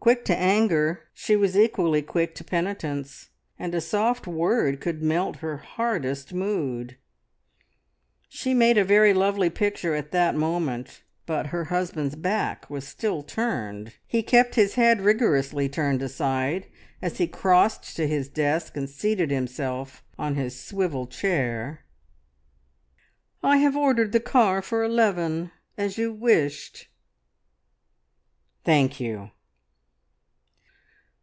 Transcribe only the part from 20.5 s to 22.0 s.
swivel chair.